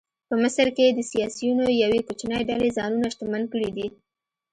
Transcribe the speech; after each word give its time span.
په 0.27 0.35
مصر 0.43 0.67
کې 0.77 0.85
د 0.91 0.99
سیاسیونو 1.11 1.65
یوې 1.83 1.99
کوچنۍ 2.07 2.41
ډلې 2.49 2.69
ځانونه 2.77 3.07
شتمن 3.13 3.43
کړي 3.53 3.69
دي. 3.77 3.87